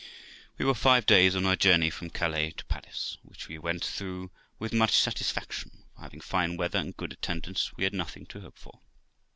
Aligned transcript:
We 0.57 0.65
were 0.65 0.73
five 0.73 1.05
days 1.05 1.35
on 1.35 1.45
our 1.45 1.55
journey 1.55 1.91
from 1.91 2.09
Calais 2.09 2.53
to 2.57 2.65
Paris, 2.65 3.19
which 3.21 3.47
we 3.47 3.59
went 3.59 3.85
through 3.85 4.31
with 4.57 4.73
much 4.73 4.97
satisfaction, 4.97 5.83
for, 5.95 6.01
having 6.01 6.21
fine 6.21 6.57
weather 6.57 6.79
and 6.79 6.97
good 6.97 7.13
attendance, 7.13 7.77
we 7.77 7.83
had 7.83 7.93
nothing 7.93 8.25
to 8.25 8.41
hope 8.41 8.57
for. 8.57 8.79